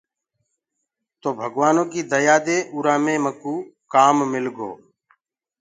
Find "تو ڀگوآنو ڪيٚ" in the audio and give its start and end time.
1.21-2.09